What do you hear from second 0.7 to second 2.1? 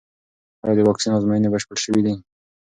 د واکسین ازموینې بشپړې شوې